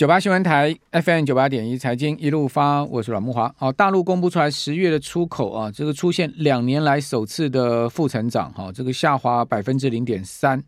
[0.00, 3.54] 九八新闻台 FM 九八点一财经一路发，我是阮慕华。
[3.58, 10.58] 好，大陆公布出来十月的出口啊，这个出现两年来首次的负成长，哈，这个下滑百分之零点三。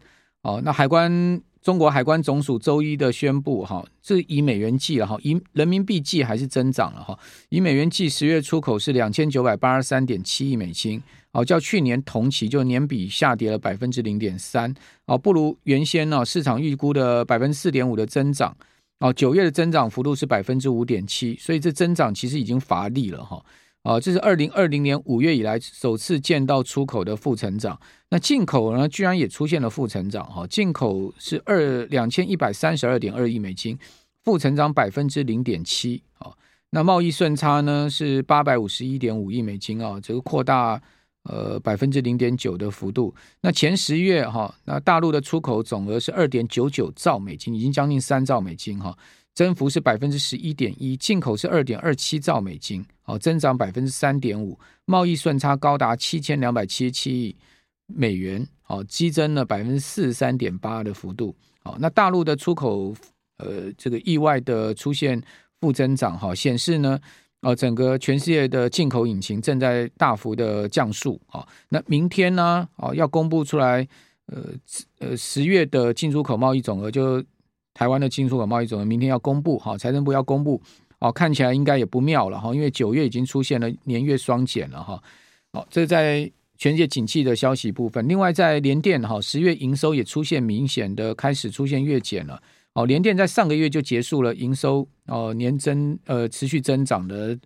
[0.43, 7.19] 哦，那海关中国海关总署周一的宣布，哈，这以美元计了哈，以人民币计还是增长了哈。
[7.49, 14.75] 以美元计，十月出口是两千九百八十三点七亿美金，哦，较去年同期就年比下跌了百分之零点三，
[15.07, 18.55] 哦，不如原先呢市场预估的百分之四点五的增长。
[19.03, 23.45] 哦，九月的增长幅度是百分之五点七，所以这增长其实已经乏力了哈。
[23.83, 27.77] 啊，这是二零二零年五月以来首次见到出口的负成长。
[28.11, 30.47] 那进口呢，居然也出现了负成长哈。
[30.47, 33.77] 进口是二两千一百三十二点二亿美金，
[34.23, 36.01] 负成长百分之零点七。
[36.19, 36.31] 啊，
[36.71, 40.81] 那贸易顺差呢是八百五十一点五亿美金啊，这个扩大。
[41.25, 43.15] 呃，百分之零点九的幅度。
[43.41, 48.97] 那前十月哈，那大陆的出口总额是二点九九兆美金，已经将近三兆美金哈，
[49.33, 50.97] 增幅是百分之十一点一。
[50.97, 54.59] 进口是二点二七兆美金，好，增长百分之三点五。
[54.85, 57.37] 贸易顺差高达七千两百七十七亿
[57.87, 61.33] 美元，好，激增了百分之四十三点八的幅度。
[61.63, 62.93] 好，那大陆的出口
[63.39, 65.23] 呃，这个意外的出现
[65.61, 66.99] 负增长哈，显示呢。
[67.43, 71.47] 哦，整个全世界的进口引擎正在大幅的降速啊。
[71.69, 72.69] 那明天呢？
[72.77, 73.87] 哦，要公布出来，
[74.27, 74.43] 呃
[75.01, 77.23] 呃，十月的进出口贸易总额，就
[77.75, 79.59] 台湾的进出口贸易总额，明天要公布。
[79.59, 80.63] 哈，财政部要公布。
[81.01, 85.03] 哦，看起来应该也不妙了哈，因为九月已经出现了年月双减了哈。
[85.53, 88.07] 好，这在全世界景气的消息部分。
[88.07, 92.41] 另外，在联电哈，十月营收也出现明显的开始出现月减了。
[92.75, 97.39] 哦，联电在上个月就结束了营收哦年增呃持续增长的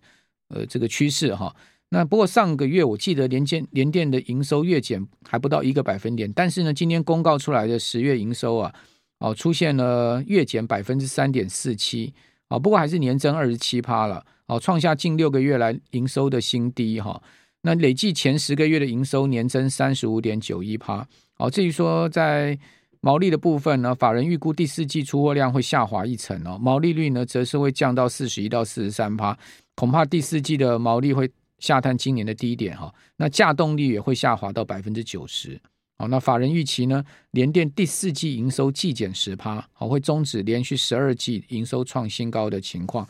[0.49, 1.53] 呃这个趋势哈。
[1.89, 8.73] 那不过上个月我记得联电联电的营收月减还不到一个百分点，但是呢，今天公告出来的十月营收啊，
[9.19, 12.13] 哦出现了月减百分之三点四七
[12.47, 17.21] 啊，不过还是年增二十七趴了，哦创下近六个月来营收的新低哈。
[17.63, 21.05] 那累计前十个月的营收年增三十五点九一趴。
[21.37, 22.57] 哦，至于说在
[23.01, 29.37] 毛利的部分呢，法人预估第四季出货量会下滑一成哦，毛利率呢则是会降到四十一到四十三趴，
[29.75, 32.93] 恐怕第四季的毛利会下探今年的低点哈。
[33.15, 35.59] 那价动力也会下滑到百分之九十。
[35.99, 43.07] 好，那法人预期呢，联电第四季营收季减十趴，好，会终止连续十二季营收创新高的情况。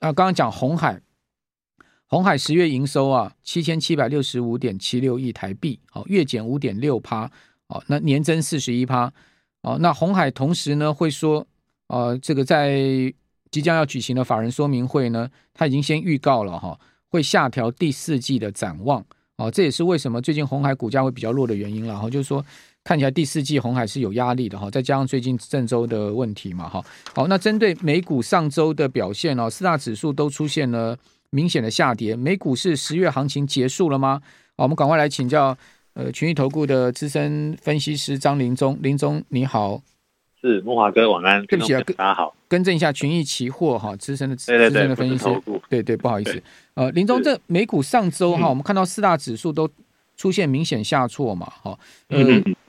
[0.00, 1.00] 那刚刚讲红海，
[2.06, 7.28] 红海十月营收啊七千七百六十五点七六亿台币，好，月减五点六趴，
[7.68, 9.12] 哦，那年增四十一趴。
[9.62, 11.44] 哦，那红海同时呢会说，
[11.88, 12.78] 呃，这个在
[13.50, 19.04] 即将要举行的法人说明会呢，他已经先预告了哈，会下调第四季的展望。
[19.36, 22.44] 哦，这也是为什么最近红海股价会比较弱的原因了哈，就是说
[22.84, 26.80] 看起来第四季红海是有压力的哈，再加上最近郑州的问题嘛哈。
[27.12, 30.96] 好，那针对美股上周的表现哦，四大指数都出现了
[31.30, 34.22] 明显的下跌，美股是十月行情结束了吗？
[34.56, 35.58] 好，我们赶快来请教。
[35.98, 39.82] 呃，群益投顾的资深分析师张林忠，林忠你好，
[40.40, 45.24] 是木华哥晚安，对不起啊，大家好，更正一下群益期货哈，资深的资深的分析师，
[45.68, 46.40] 对对，不好意思，
[46.74, 49.68] 呃，林宗这美股上周哈，我们看到四大指数都
[50.16, 51.76] 出现明显下挫嘛，哈，
[52.10, 52.20] 呃，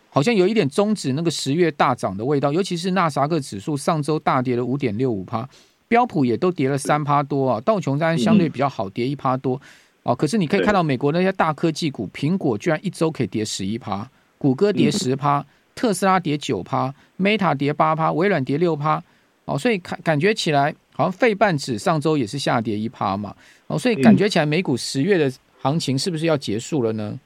[0.10, 5.48] 好像有一点终止那个十月大涨的味道，尤其是纳斯达克指数上周大跌了五点六五趴，
[5.88, 9.62] 标普也都跌了三趴多啊，道琼斯相对比较好，跌一趴多。
[10.10, 14.10] 哦，可是你可以看到美国那些大科技股，苹果居然一周可以跌十一趴，
[14.40, 19.00] 谷歌跌十趴，特斯拉跌九趴，Meta 跌八趴，微软跌六趴。
[19.46, 23.36] 哦，所以感感觉起来好像费半指上周也是下跌一趴嘛。
[23.68, 25.32] 哦，所以感觉起来美股十月的
[25.62, 27.20] 行情是不是要结束了呢？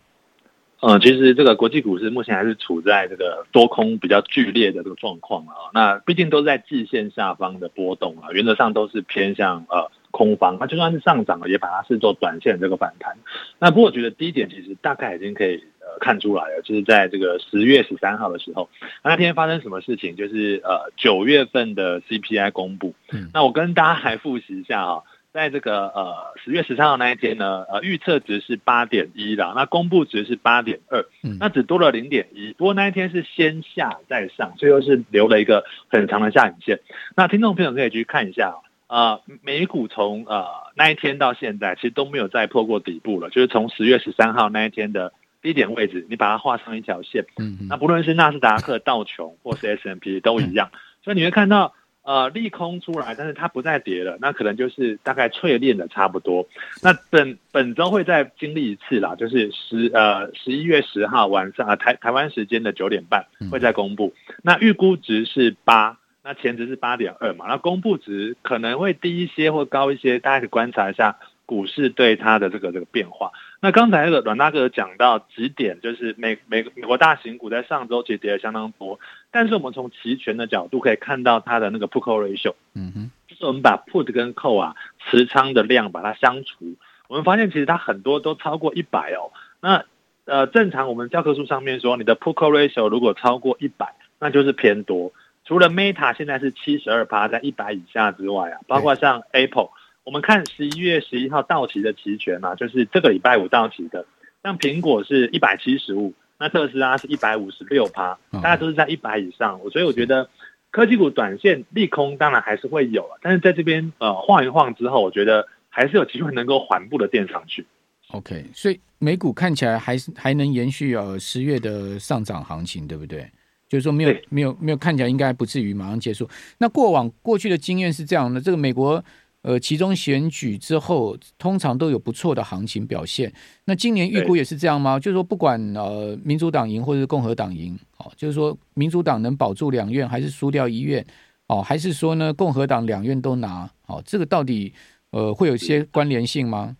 [0.81, 5.55] 嗯，其实这个国际股市目前还是处在这个多空比较剧烈的这个状况啊。
[5.73, 9.89] 那毕竟都在季线下方的波动啊，原则上都是偏向呃。
[10.13, 13.17] 空方，那就算是上涨了，也把它视作短线这个反弹。
[13.57, 18.69] 那不过我觉得低点其实大概已经可以呃看出来了，就是在这个十月十三号的时候，
[19.03, 20.15] 那天发生什么事情？
[20.15, 22.93] 就是呃九月份的 CPI 公布。
[23.11, 25.03] 嗯，那我跟大家还复习一下哈，
[25.33, 31.03] 在这个呃十月十三号那一天呢，呃预测值是八点一的，那公布值是八点二，
[31.39, 32.53] 那只多了零点一。
[32.53, 36.81] 不过那一天是先下再上，最后是留了一个很长的下影线。
[37.15, 38.49] 那听众朋友可以去看一下。
[38.49, 38.61] 啊、
[38.93, 40.45] 呃，美股从呃
[40.75, 43.27] 那一天到现在，其实都没有再破过底部了。
[43.31, 45.11] 就是从十月十三号那一天的
[45.41, 50.69] 低点位置，你把它画上一条线，嗯，嗯，那不论是纳斯达克、道琼或是 S&P 都一样。
[51.03, 51.73] 所以你会看到，
[52.03, 56.47] 呃，利空出来，但是它不再跌了，那可能就是大概淬炼的差不多。
[56.83, 64.13] 那本本周会再经历一次啦，就是十呃十一月十号晚上啊台台湾时间的九点半会再公布。
[64.43, 65.97] 那预估值是八。
[66.23, 73.31] 那前值是八点二嘛，那公布值可能会低一些或高一些，大家可以观察一下股市对它的这个这个变化。
[73.59, 78.99] 那刚才那个阮大哥讲到几点，就是美美美国大型股在上周其实跌的相当多，
[79.31, 86.75] 但是我们从期权的角度可以看到它的那个 put call ratio，嗯哼，就是我们把 put 跟 call 啊持仓的量把它相除，
[87.09, 89.31] 我们发现其实它很多都超过一百哦。
[89.59, 89.83] 那
[90.23, 95.11] 呃正常我们教科书上面说，你的 put call ratio 如果超过一百，那就是偏多。
[95.45, 99.69] 除了 Meta 现在是七十二趴，在一百以下之外啊，包括像 Apple，
[100.05, 104.05] 我们看十一月十一号到期的期权嘛，就是这个礼拜五到期的，
[104.41, 110.29] 像苹果是一百七十五，那特斯拉是一百五十六趴，大家都是在一百以上，所以我觉得
[110.71, 117.65] 科技股短线利空当然还是会有，但是在这边呃晃一晃之后，我觉得还是有机会能够缓步的垫上去。
[118.11, 123.29] OK，所以美股看起来还是还能延续呃十月的上涨行情，对不对？
[123.73, 126.29] 就是说没有没有没有看起来应该不至于马上结束。
[126.59, 129.03] 那过往过去的经验是这样的，这个美国
[129.41, 133.33] 呃其中选举之后，通常都有不错的行情表现。
[133.65, 134.99] 那今年预估也是这样吗？
[134.99, 141.03] 就是说不管呃民主党赢或者是共和党赢，哦，就是说民主党能保住两院还是输掉一院，
[141.47, 144.71] 哦，还是说呢共和党两院都拿，哦，这个到底
[145.09, 146.77] 呃会有些关联性吗？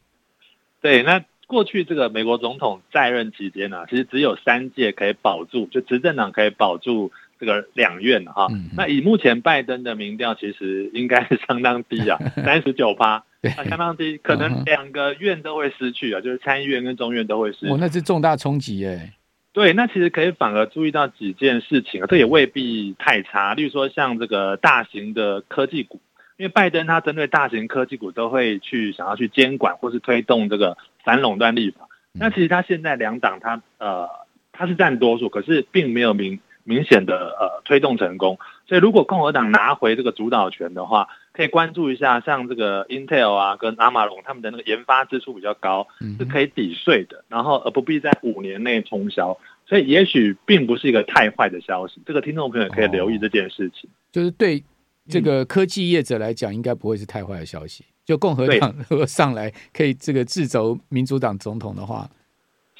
[0.79, 1.19] 对，那。
[1.53, 8.47] 过去这个美国总统在任期间呢、啊，其实只有三届可以保住，就执政党可以保住这个两院哈。
[8.51, 13.23] 嗯、那以目前拜登的民调，其实应该是相当低啊， 三十九趴，
[13.55, 17.67] 相当低，可能两个院都会失去啊，就是参议院跟中院都会失去。
[17.67, 19.13] 哦，那是重大冲击耶。
[19.53, 23.53] 对，那其实可以反而注意到几件事情啊，这也未必太差。
[23.53, 26.01] 例如说，像这个大型的科技股。
[26.35, 34.09] 因为拜登他针对大型科技股都会去想要去监管或是推动这个反垄断立法，那其实他现在两党他呃
[34.51, 54.63] 他是占多数，可是并没有明明显的呃推动成功，所以如果共和党拿回这个主导权的话，可以关注一下像这个 Intel 啊跟阿马龙他们的那个研发支出比较高，是可以抵税的，然后而不必在五年内冲销，所以也许并不是一个太坏的消息，这个听众朋友可以留意这件事情，就是对。
[55.09, 57.83] 这个科技业者来讲，应该不会是太坏的消息。
[58.05, 62.09] 就共和党如果上来可以这个制肘民主党总统的话，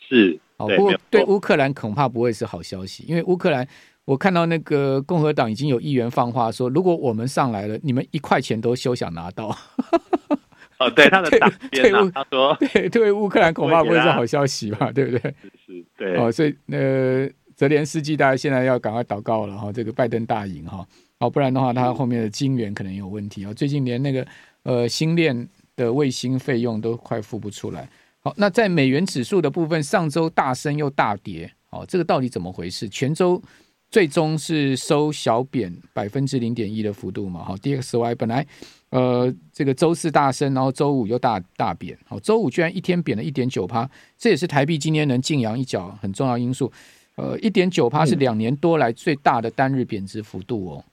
[0.10, 0.68] 是哦。
[0.68, 3.68] 不过对乌克兰恐怕不会是好消息，因为乌克兰，
[4.06, 9.56] 我看到那个共和党已经有议员放话说，如果我们上来了，你们一块钱都休想拿到。
[10.80, 14.92] 哦，对他的 党鞭啊，他说对对乌克兰恐怕不会是好消息吧？
[14.92, 15.34] 对不对？
[15.66, 16.18] 是，对。
[16.18, 20.86] 哦，所以呃，泽连斯基大家现在要赶快祷告了哈，这个拜登大赢哈。
[21.20, 23.54] 哦，不然的话，他后面的晶元可能有问题啊。
[23.54, 24.28] 最近连那个
[24.64, 27.88] 呃星链的卫星费用都快付不出来。
[28.20, 32.90] 好，那在美元指数的部分，上周大升又大跌，哦，这个到底怎么回事？
[32.90, 33.42] 全周
[33.90, 37.44] 最终是收小贬百分之零点一的幅度嘛？
[37.44, 38.46] 好，DXY 本来
[38.90, 46.72] 呃这个周四大升，然后周五又大大贬，好，周五居然一天贬了一点九趴，这也是台币今天能劲扬一脚很重要因素。
[47.16, 50.84] 呃，一点九趴是两年多来最大的单日贬值幅度哦。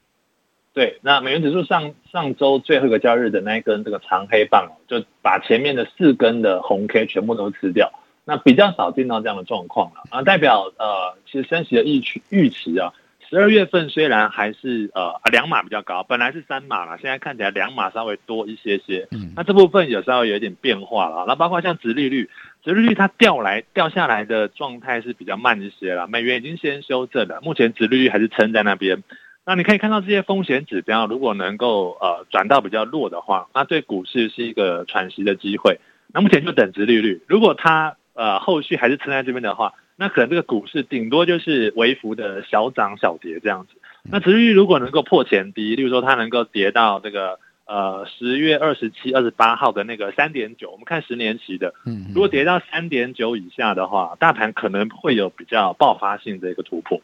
[0.73, 7.93] 对，那美元指数上上周最后一个交易日的那一根这个长黑棒，就把前面的四根的红 K 全部都吃掉。
[8.25, 12.93] 那比较少见到这样的状况了啊，代表呃，其实升息的预期预期啊，
[13.29, 19.09] 十二月份虽然还是呃两码比较高，本来是三码了，现在看起来两码稍微多一些些。
[19.11, 21.25] 嗯，那这部分有稍微有一点变化了。
[21.27, 22.31] 那包括像殖利率，
[22.63, 26.07] 殖利率它掉来掉下来的状态是比较慢一些了。
[26.07, 29.03] 美元已经先修正了，目前殖利率还是撑在那边。
[29.47, 35.81] 那你可以看到这些风险指标，如果能够呃转到比较弱的话，那对股市是一个喘息的机会。
[36.13, 43.81] 那目前就等殖利率，如果它呃后续还是撑在这边的话，那可能这个股市顶多就是微幅的小涨小跌这样子。
[44.03, 47.39] 那殖利率如果能够破前低，例如说它能够跌到这个
[47.71, 57.01] 呃十月二十七、二十八号的那个三点九，我们看十年期的，嗯，如果跌到三点九以下的话，大盘可能会有比较爆发性的一个突破。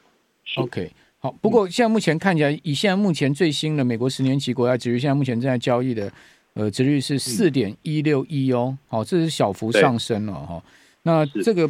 [0.57, 0.91] OK。
[1.19, 6.13] 好，不过现在目前看起来，以现在目前最新的美国十年期国债值率，现在目前正在交易的，
[6.53, 10.63] 呃，值率是四点一六一哦，好，这是小幅上升了哈。
[11.05, 11.69] 那这个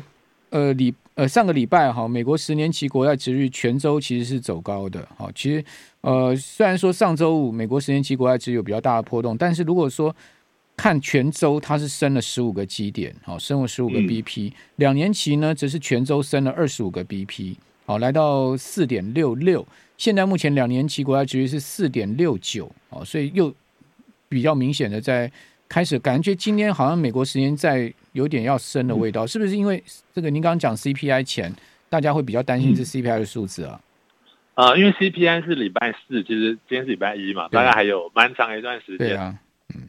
[0.50, 5.64] 呃礼呃上个礼拜哈，美国十年期国债值率全周其实是走高的，好，其实
[6.06, 10.14] 呃虽然说上周五美国十年期国债殖有比较大的波动，但是如果说
[10.76, 17.56] 看全周，它是升了十五个基点，好，升了十五个 BP，两年期呢则是全周升了二十五个 BP。
[17.86, 19.66] 好，来到四点六六，
[19.98, 23.52] 现在目前两年期国债值率是四点六九，哦，所以又
[24.28, 25.28] 比较明显的在
[25.68, 29.82] 开始感觉今天好像美国十年债有点要升的味道，嗯、是不是因为
[30.14, 31.52] 这个您刚刚讲 CPI 前，
[31.88, 33.80] 大家会比较担心这 CPI 的数字啊？
[34.56, 39.16] 呃，因为 CPI 是礼拜四，其实今天是礼拜一嘛，大概还有蛮长一段时间。
[39.18, 39.38] 啊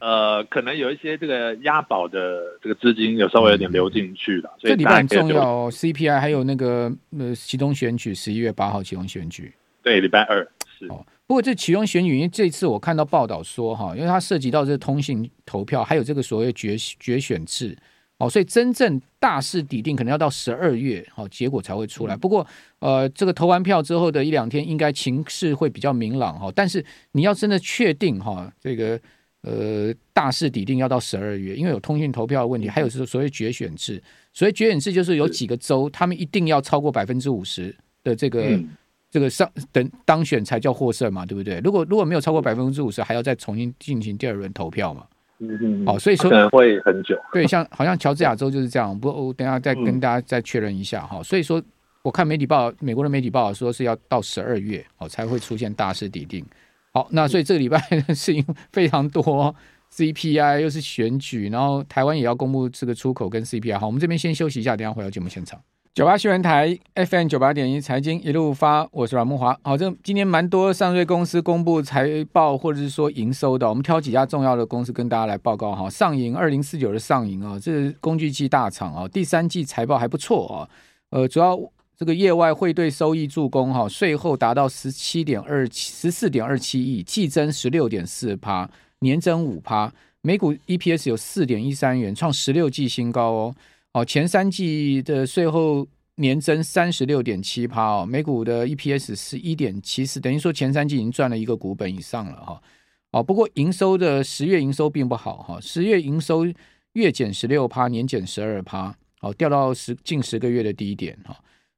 [0.00, 5.70] 呃，可能有一些这个押宝的这个资金有稍微有点流进去了，嗯、所以这礼拜很重要哦。
[5.72, 10.46] CPI 还有那个呃其中选举，十一月八号其中选举，对，礼拜二
[10.78, 10.86] 是。
[10.88, 17.74] 哦，不过这其中选举，因为这次我看到报道说哈，因为它涉及到这个通信投票，还有这个所谓决决选制，
[18.18, 22.14] 哦，所以真正大势底定可能要到十二月，哦，结果才会出来。
[22.14, 22.46] 嗯、不过
[22.80, 26.52] 呃，这个投完票之后的一两天，应该情势会比较明朗哈。
[26.54, 29.00] 但是你要真的确定哈，这个。
[29.42, 34.02] 呃，大势底定要到十二月，因为有通讯投票的问题，还有是所谓决选制。
[34.32, 38.68] 所谓决选制就是有几个州，他们一定要超过百分之五十的这个、嗯、
[39.08, 41.60] 这个上等当选才叫获胜嘛，对不对？
[41.60, 45.06] 如果如果没有超过百分之五十，还要再重新进行第二轮投票嘛。
[45.40, 47.16] 嗯哦，所以说可能会很久。
[47.32, 48.98] 对，像好像乔治亚州就是这样。
[48.98, 51.24] 不过我等下再跟大家再确认一下哈、嗯。
[51.24, 51.62] 所以说，
[52.02, 56.44] 我看媒体报道，美国的媒体报道说是要到十二月哦才会出现大势底定。
[56.92, 59.54] 好，那所以这个礼拜的事情非常多
[59.94, 63.78] ，CPI 又是选举，然后台湾也要公布这个出口跟 CPI。
[63.78, 65.60] 好，我们这边先休息一下，等下回到节目现场。
[65.98, 69.56] 九八新闻台 FM 九八点一财经一路发，我是阮慕驊。
[69.64, 75.90] 好，这今天蛮多上市公司公布财报或者是说营收的，我们挑几家重要的公司跟大家来报告哈。
[75.90, 80.70] 上银二零四九的上银啊，这是工具机大厂啊，第三季财报还不错啊，
[81.10, 81.58] 呃，主要。
[81.96, 93.54] 这个业外汇兑收益助攻哈，税后达到十七点二七十四点二七亿，季增十六点四趴，年增五趴，每股 EPS 有四点一三元，创十六季新高哦。
[93.98, 95.84] 哦，前三季的税后
[96.16, 102.62] 年增三十六点七趴哦，每股的 EPS 是一点七四，等于说前三季已经赚了一个股本以上了哈。
[103.10, 106.46] 哦，不过营收的十月营收并不好哈，十月营收
[106.92, 111.36] 月减十六趴，年减十二趴，哦，掉到十近十个月的低点哈。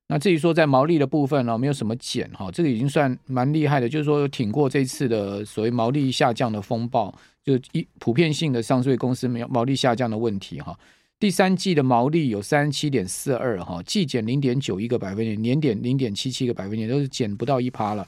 [0.08, 10.78] 那至于说在毛利的部分呢，没有什么减哈，这个已经算蛮厉害的，就是说挺过这次的所谓毛利下降的风暴，就一普遍性的上市公司没有毛利下降的问题哈。
[11.20, 18.02] 第三季的毛利有三十七点四二哈，季减零点九一个百分点，年减零点七七个百分点，都是减不到一趴了。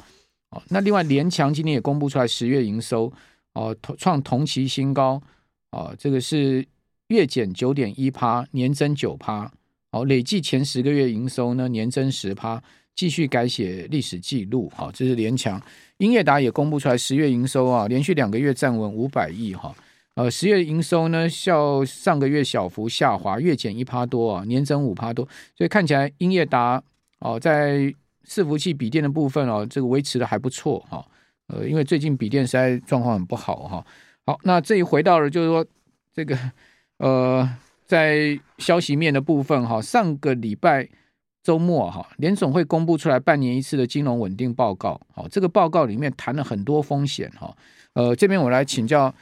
[0.49, 3.13] 哦，那另外联强今天也公布出来十月营收
[3.53, 5.23] 哦，创同期新高
[5.73, 6.67] 哦，这个是
[7.09, 9.53] 月减九点一趴，年增九趴。
[9.91, 12.63] 好，累计前十个月营收呢，年增十趴，
[12.95, 14.73] 继续改写历史记录。
[14.75, 15.61] 好，这是联强。
[15.99, 19.75] 英业达也公布出来十月营收啊，连续两个月站稳五百亿哈。
[20.15, 25.27] 呃，十月营收呢，较上个月小幅下滑，月减一趴多啊，年增五趴多。
[25.57, 26.83] 所以看起来英业达
[27.21, 27.95] 哦，在
[28.27, 31.05] 伺服器笔电的部分哦，这个维持的还不错哈。
[31.49, 33.87] 呃，因为最近笔电实在状况很不好哈。
[34.27, 35.67] 好，那这一回到了就是说
[36.13, 36.39] 这个
[36.99, 37.49] 呃。
[37.85, 40.89] 在消息面的部分，哈，上个礼拜
[41.43, 47.55] 周末，哈，联总会公布出来半年一次的金融稳定报告，好，这个报告里面谈了很多风险，哈，
[47.93, 49.15] 呃，这边我来请教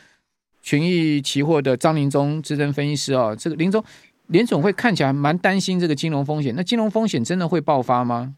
[0.62, 3.83] 群益期货的张林忠资深分析师啊，这个林忠，
[4.26, 8.35] 联总会看起来蛮担心这个金融风险，那金融风险真的会爆发吗？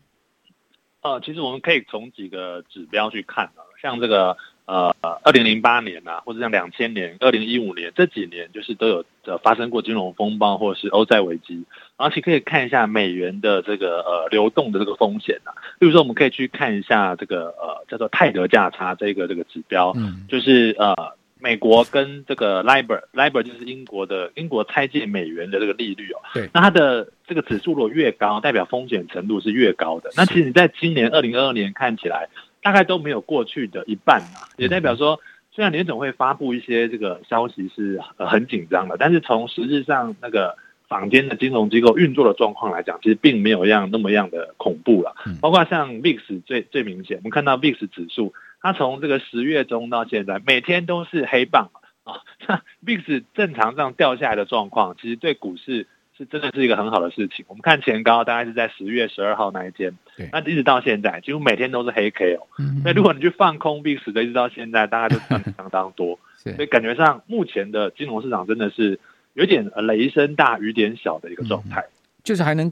[1.03, 4.37] 呃，其实我们可以从几个指标去看啊，像这个。
[4.65, 11.65] 呃，二零零八年呐、啊，或者像两千年、二零一五年这几年，就是都有呃发生过金融风暴或者是欧债危机，
[11.97, 15.55] 而且可以看一下美元的这个呃流动的这个风险呐、啊。
[15.81, 20.95] 例如说，我们可以去看一下这个呃叫做泰德价差这个这个指标，嗯，就是呃
[21.43, 30.11] 美国跟这个 LIBOR，LIBOR 就是英国的英国拆借美元的这个利率哦，对，那它的这个指数如果越高，代表风险程度是越高的。
[30.17, 32.29] 那其实你在今年二零二二年看起来。
[32.65, 35.19] 大概都没有过去的一半啊，也代表说，
[35.51, 40.57] 虽然联总会发布一些这个消息是很紧张的，但是从实质上那个
[40.87, 45.13] 坊间的金融机构运作的状况来讲，其实并没有样那么样的恐怖了。
[45.41, 48.33] 包括像 VIX 最最明显，我们看到 VIX 指数，
[48.63, 51.71] 它从这个十月中到现在，每天都是黑棒
[52.05, 52.15] 啊。
[52.49, 55.87] 那 VIX 正常这样掉下来的状况，其实对股市。
[56.15, 57.43] 是真的是一个很好的事情。
[57.49, 59.97] 我们看前高大概是在十月十二号那一天，
[60.31, 62.47] 那一直到现在几乎每天都是黑 K 哦。
[62.85, 66.19] 那如果你去放空 VIX 的，一直到现在，大概都涨相当多。
[66.37, 69.01] 所以感觉上目前的金融市场真的是
[69.33, 71.83] 有点雷声大雨点小的一个状态，
[72.23, 72.71] 就是还能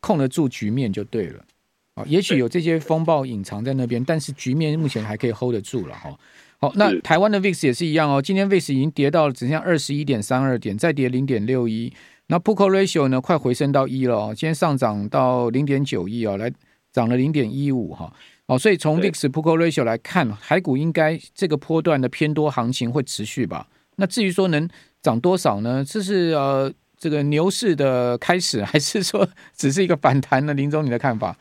[0.00, 1.42] 控得住局面就对了。
[2.02, 6.16] 啊，也许有这些风暴隐藏在那边，但是局面目前还可以 hold 得住了哈。
[6.58, 8.22] 好，那台湾的 VIX 也是一样哦。
[8.22, 11.92] 今天 VIX 已经跌到了只剩下二十一点三二点，再跌零点六一。
[12.28, 16.52] 那 Put Call Ratio 呢，快回升到一了哦，今天上涨到零点九一哦，来
[16.92, 18.12] 涨了零点一五哈，
[18.46, 23.66] 哦，所以从 VIX Put Call Ratio 来看，海股应该这个波段的偏多行情会持续吧？
[23.96, 24.68] 那至于说能
[25.02, 25.84] 涨多少呢？
[25.84, 30.54] 这是呃这个牛市的开始，还是说只是一个反弹呢？
[30.54, 31.36] 林总，你的看法？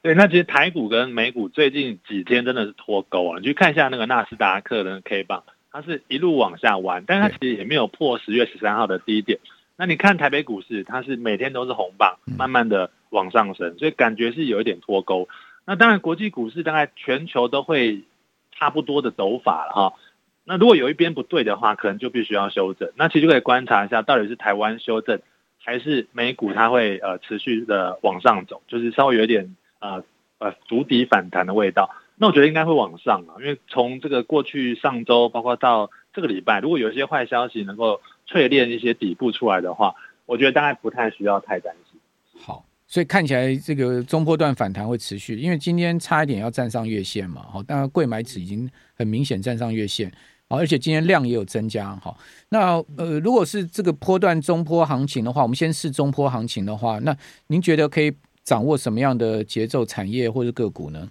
[0.00, 3.38] 对，那其实台股跟美股最近几天真的是脱钩啊！
[3.40, 9.40] 你去看一下那个纳斯达克的 K 棒，它是一路往下弯，但它其实也没有破十月十三号的低点。
[9.76, 15.28] 那你看台北股市，它是每天都是红棒，慢慢的往上升，所以感觉是有一点脱钩。
[15.66, 18.02] 那当然，国际股市大概全球都会
[18.52, 19.94] 差不多的走法了哈。
[20.44, 22.92] 那如果有一边不对的话，可能就必须要修正。
[22.94, 25.20] 那其实就可以观察一下，到底是台湾修正，
[25.62, 29.56] 还是美股它会呃持续的往上走，就是稍微有一点。
[29.80, 30.02] 呃
[30.38, 42.00] 呃，足底反弹的味道，那我觉得应该会往上啊，因为从这个过去上周，包括到这个礼拜，如果有一些坏消息能够淬炼一些底部出来的话，我觉得大概不太需要太担心。
[42.40, 50.08] 好，所以看起来这个中波段反弹会持续，因为今天差一点要站上月线嘛，好，当然柜买指已经很明显站上月线，
[50.48, 52.16] 好，而且今天量也有增加，好，
[52.50, 57.16] 那呃，如果是这个波段中波行情的话，我们先试中波行情的话，那
[57.48, 58.14] 您觉得可以？
[58.48, 61.06] 掌握什么样的节奏产业或者个股呢？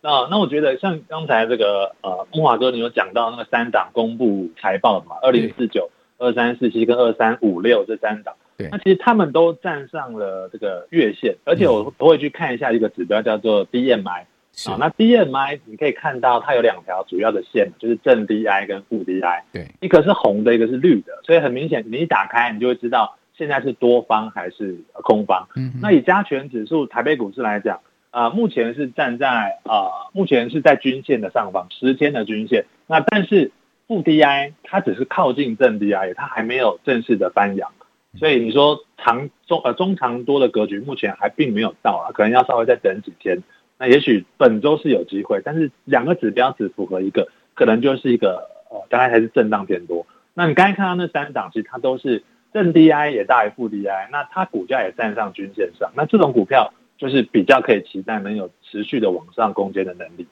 [0.00, 14.22] 那那我觉得像刚才这个呃木华哥你有讲到那个三档公布财报的嘛，二零四九、二三四七跟二三五六这三档，对，那其实他们都站上了这个月线，而且我都会去看一下一个指标叫做 DMI
[14.66, 23.18] 啊，那 DMI 你可以看到它有两条主要的线，就是正 DI 跟负 DI，对，一个是红的，一个是绿的，所以很明显你一打开你就会知道。
[23.36, 25.48] 现在是多方还是空方？
[25.56, 32.66] 嗯，那以加权指数台北股市来讲，啊、呃，目前是站在啊、呃，目前是在均线的上方，十天的均线。
[32.86, 33.50] 那但是
[33.88, 37.72] 负 DI 它只是靠近正 DI，它还没有正式的翻扬，
[38.18, 43.42] 所以你说长中呃中长多的格局目前还并没有到啊，可能要稍微再等几天。
[43.78, 50.06] 那也许本周是有机会，但是两个指标只符合一个，可能就是一个呃，大概还是震荡偏多。
[50.34, 52.22] 那你刚才看到那三档，其实它都是。
[52.54, 60.24] 正 DI 也大于负 DI，那它股价也站上均线上，那这种股票就是比较可以期待能有持续的往上攻坚的能力。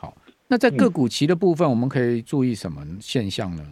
[0.00, 0.16] 好，
[0.48, 3.62] 那在个股期的部分，我们可以注意什么现象呢？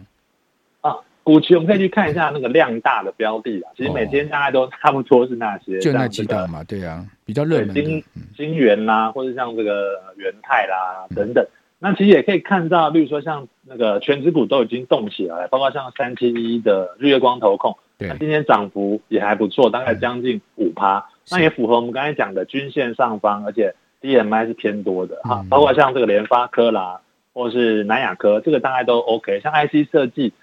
[0.81, 8.03] 啊，股期我们可以去看一下那个量大的标的啊，其实每天大概都差不多是那些，就那几档嘛，对啊，比较热门的晶
[8.37, 11.43] 晶圆啦，或者像这个元泰啦等等。
[11.83, 27.01] 那其实也可以看到，例如说像那个全值股都已经动起来了，包括像三七一的日月光投控，那今天涨幅也还不错，大概将近五趴，那也符合我们刚才讲的均线上方，而且 DMI 是偏多的哈，包括像这个联发科啦，
[27.33, 29.39] 或是南亚科，这个大概都 OK。
[29.39, 30.33] 像 IC 设计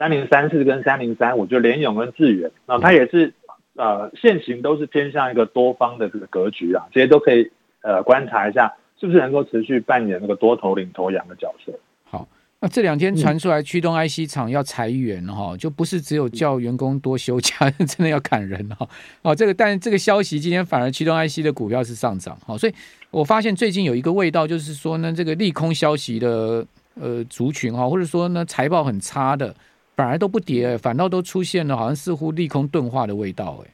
[0.00, 3.32] 三零三四跟三零三五，就联咏跟智远，那它也是
[3.76, 8.74] 呃现行都是偏向一个多方的这个格局啊，这些都可以呃观察一下。
[9.00, 11.72] 是不是能够持续扮演那个多头领头羊的角色？
[12.04, 12.26] 好，
[12.58, 18.88] 那这两天传出来驱动 IC 厂要裁员哈、嗯，就不是只有叫员工多休假， 真的要砍人哈。
[19.22, 22.72] 哦，这个，但是这个消息今天反而驱动 IC 的股票是上涨，好，所以
[23.10, 29.54] 我发现最近有一个味道，就是说呢，这个利空消息的呃族群哈，或者说呢财报很差的，
[29.94, 33.70] 反而都不跌，反倒都出现了好像似乎利空钝化的味道，哎，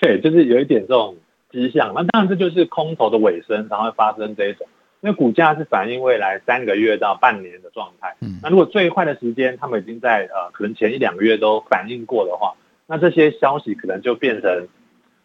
[0.00, 1.16] 对，就是有一点这种。
[1.50, 4.66] 迹象，那当然这就是空头的尾声才会发生这一种，
[5.00, 8.16] 因为股价是反映未来三个月到半年的状态。
[8.20, 12.54] 嗯，那如果最坏的时间他们已经在呃可能前一两个月都反映过的话，
[12.86, 14.68] 那这些消息可能就变成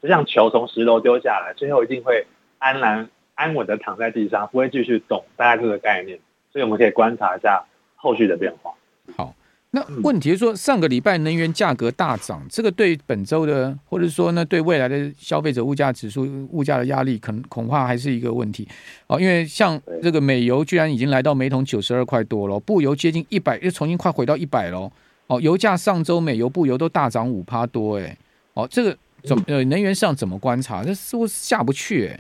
[0.02, 2.26] 就像球从十楼丢下来，最后一定会
[2.58, 6.20] 安然安稳的躺在地上，不会继续动，大概这个概念。
[6.52, 8.74] 所以我们可以观察一下后续的变化。
[9.16, 9.34] 好。
[9.76, 18.66] 那问题是说，上个礼拜能源价格大涨，这个对本周的，或者说呢，对未来的消费者物价指数、物价的压力，可能恐怕还是一个问题。
[19.08, 24.90] 哦，因为像这个美油居然已经来到每桶九十二块多了，布油接近一百，又重新快回到一百了。
[25.28, 28.18] 哦，油价上周美油、布油都大涨五趴多，哎，
[28.54, 30.86] 哦，这个怎么呃，能源上怎么观察？
[30.86, 32.20] 这似乎下不去，哎。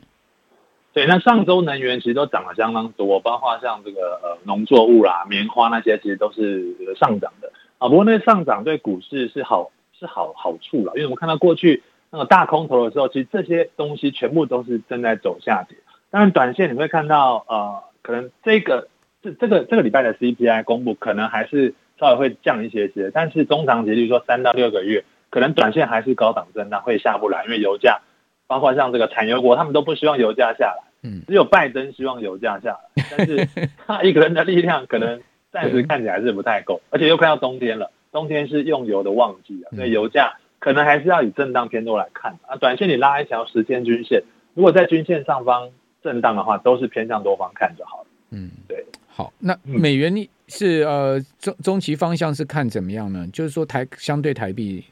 [0.95, 7.89] 对，那上周能源其实都涨了相当多，包括像这个呃农作物啦、棉花那些，其实都是上涨的啊。
[7.89, 15.77] 不过那上涨对股市是好是好好处了，因为我们看到过去那个大空头的时候，其实这些东西全部都是正在走下跌。
[16.11, 18.87] 当然，短线你会看到呃，可能这个
[19.21, 27.99] 这这个这个礼拜的 CPI 公布，可能还是稍微会降一些些，但是中长期，例如说三到六个月，可能短线还是高档震荡，会下不来，因为油价。
[28.47, 33.47] 包括像这个产油国，他们都不希望油价下来，嗯，只有拜登希望油价下来，但是
[33.85, 42.55] 他一个人的力量可能暂时看起来是不太够，而且又快到冬天了，冬天是用油的旺季啊，所以油价可能还是要以震荡偏多来看啊。
[42.57, 45.69] 短线你拉一条十天均线，如果在均线上方
[46.03, 48.07] 震荡的话，都是偏向多方看就好了。
[48.31, 48.85] 嗯，对。
[49.07, 50.13] 好，那美元
[50.49, 53.25] 是呃中中期方向是看怎么样呢？
[53.31, 54.83] 就是说台相对台币，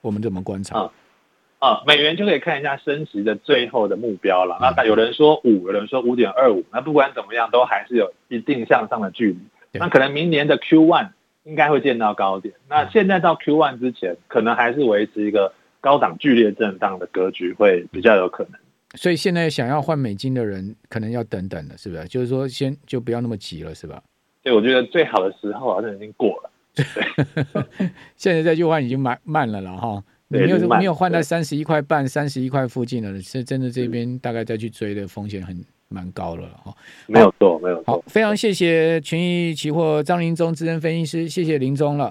[0.00, 0.78] 我们怎么观察？
[0.78, 0.92] 啊
[1.62, 4.58] 啊，美元就可以看一下升值的最后的目标了。
[4.76, 9.38] 那有人说五，有人说五点二五，那不管怎么样，都还是有一定向上的距离。
[9.78, 11.10] 那可能明年的 Q one
[11.44, 12.52] 应该会见到高点。
[12.68, 18.54] 那现在到 Q one 之前，可能还是维持一个高档剧烈震荡的格局，会比较有可能。
[18.96, 22.04] 所以现在想要换美金的人，可能要等等了，是不是？
[22.08, 24.02] 就是说，先就不要那么急了，是吧？
[24.42, 26.50] 对，我觉得最好的时候好像已经过了。
[28.16, 30.02] 现在再去换已经慢慢了了哈。
[30.32, 36.74] 你没有没有换到三十一块半、三十一块附近了，是真的这边大概再去追的风险很蛮高了哈。
[37.06, 37.84] 没有错，没有错。
[37.86, 42.10] 好，非常谢谢群益期货张林忠资深分析师，谢谢林忠了。